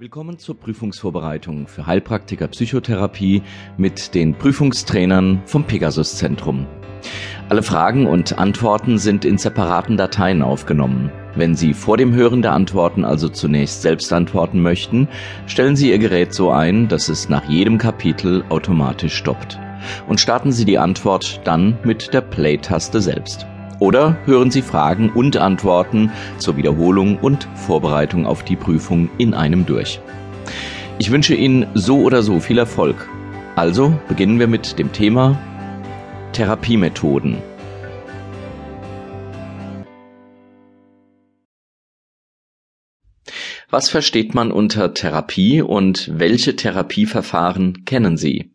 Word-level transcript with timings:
Willkommen 0.00 0.38
zur 0.38 0.56
Prüfungsvorbereitung 0.56 1.66
für 1.66 1.88
Heilpraktiker 1.88 2.46
Psychotherapie 2.46 3.42
mit 3.76 4.14
den 4.14 4.32
Prüfungstrainern 4.38 5.42
vom 5.44 5.64
Pegasus 5.64 6.14
Zentrum. 6.14 6.68
Alle 7.48 7.64
Fragen 7.64 8.06
und 8.06 8.38
Antworten 8.38 8.98
sind 8.98 9.24
in 9.24 9.38
separaten 9.38 9.96
Dateien 9.96 10.42
aufgenommen. 10.42 11.10
Wenn 11.34 11.56
Sie 11.56 11.74
vor 11.74 11.96
dem 11.96 12.14
Hören 12.14 12.42
der 12.42 12.52
Antworten 12.52 13.04
also 13.04 13.28
zunächst 13.28 13.82
selbst 13.82 14.12
antworten 14.12 14.62
möchten, 14.62 15.08
stellen 15.48 15.74
Sie 15.74 15.90
Ihr 15.90 15.98
Gerät 15.98 16.32
so 16.32 16.52
ein, 16.52 16.86
dass 16.86 17.08
es 17.08 17.28
nach 17.28 17.48
jedem 17.48 17.76
Kapitel 17.78 18.44
automatisch 18.50 19.16
stoppt. 19.16 19.58
Und 20.06 20.20
starten 20.20 20.52
Sie 20.52 20.64
die 20.64 20.78
Antwort 20.78 21.40
dann 21.42 21.76
mit 21.82 22.14
der 22.14 22.20
Play-Taste 22.20 23.00
selbst. 23.00 23.48
Oder 23.78 24.16
hören 24.24 24.50
Sie 24.50 24.62
Fragen 24.62 25.10
und 25.10 25.36
Antworten 25.36 26.10
zur 26.38 26.56
Wiederholung 26.56 27.18
und 27.18 27.48
Vorbereitung 27.54 28.26
auf 28.26 28.42
die 28.42 28.56
Prüfung 28.56 29.08
in 29.18 29.34
einem 29.34 29.66
durch. 29.66 30.00
Ich 30.98 31.12
wünsche 31.12 31.34
Ihnen 31.34 31.66
so 31.74 32.00
oder 32.02 32.22
so 32.22 32.40
viel 32.40 32.58
Erfolg. 32.58 33.08
Also 33.54 33.96
beginnen 34.08 34.40
wir 34.40 34.48
mit 34.48 34.78
dem 34.80 34.92
Thema 34.92 35.38
Therapiemethoden. 36.32 37.38
Was 43.70 43.90
versteht 43.90 44.34
man 44.34 44.50
unter 44.50 44.94
Therapie 44.94 45.60
und 45.62 46.10
welche 46.18 46.56
Therapieverfahren 46.56 47.84
kennen 47.84 48.16
Sie? 48.16 48.50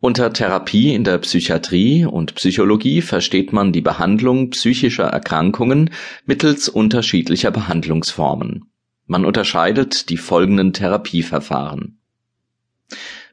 Unter 0.00 0.32
Therapie 0.32 0.94
in 0.94 1.02
der 1.02 1.18
Psychiatrie 1.18 2.04
und 2.04 2.36
Psychologie 2.36 3.02
versteht 3.02 3.52
man 3.52 3.72
die 3.72 3.80
Behandlung 3.80 4.50
psychischer 4.50 5.06
Erkrankungen 5.06 5.90
mittels 6.24 6.68
unterschiedlicher 6.68 7.50
Behandlungsformen. 7.50 8.70
Man 9.06 9.24
unterscheidet 9.24 10.08
die 10.08 10.16
folgenden 10.16 10.72
Therapieverfahren: 10.72 11.98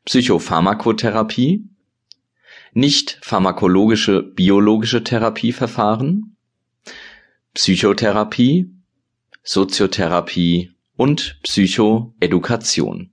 Psychopharmakotherapie, 0.06 1.70
nicht 2.74 3.20
pharmakologische 3.22 4.24
biologische 4.24 5.04
Therapieverfahren, 5.04 6.36
Psychotherapie, 7.54 8.72
Soziotherapie 9.44 10.72
und 10.98 11.40
Psychoedukation 11.44 13.12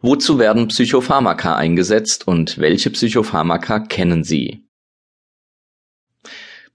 Wozu 0.00 0.38
werden 0.38 0.68
Psychopharmaka 0.68 1.56
eingesetzt 1.56 2.26
und 2.26 2.58
welche 2.58 2.90
Psychopharmaka 2.90 3.80
kennen 3.80 4.24
Sie? 4.24 4.64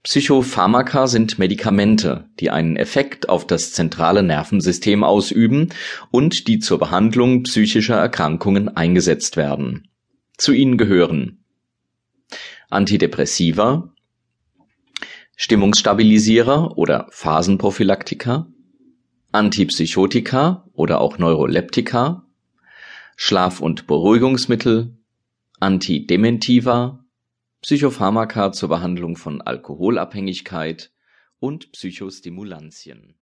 Psychopharmaka 0.02 1.06
sind 1.06 1.38
Medikamente, 1.38 2.30
die 2.40 2.50
einen 2.50 2.76
Effekt 2.76 3.28
auf 3.28 3.46
das 3.46 3.72
zentrale 3.72 4.22
Nervensystem 4.22 5.04
ausüben 5.04 5.68
und 6.10 6.48
die 6.48 6.58
zur 6.58 6.78
Behandlung 6.78 7.42
psychischer 7.42 7.96
Erkrankungen 7.96 8.74
eingesetzt 8.74 9.36
werden. 9.36 9.88
Zu 10.38 10.52
ihnen 10.52 10.78
gehören 10.78 11.44
Antidepressiva, 12.70 13.92
Stimmungsstabilisierer 15.36 16.78
oder 16.78 17.08
Phasenprophylaktika, 17.10 18.46
Antipsychotika 19.32 20.64
oder 20.72 21.00
auch 21.00 21.18
Neuroleptika, 21.18 22.26
Schlaf- 23.22 23.60
und 23.60 23.86
Beruhigungsmittel, 23.86 24.96
Antidementiva, 25.60 27.04
Psychopharmaka 27.60 28.50
zur 28.50 28.70
Behandlung 28.70 29.18
von 29.18 29.42
Alkoholabhängigkeit 29.42 30.90
und 31.38 31.70
Psychostimulantien 31.70 33.19